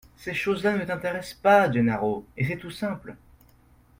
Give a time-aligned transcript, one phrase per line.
[0.17, 3.13] Ces choses-là ne t’intéressent pas, Gennaro, et c’est tout simple.